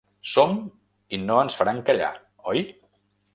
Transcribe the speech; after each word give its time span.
Som 0.35 0.53
i 1.17 1.19
no 1.25 1.35
ens 1.41 1.59
faran 1.59 1.83
callar, 1.91 2.11
oi? 2.55 2.65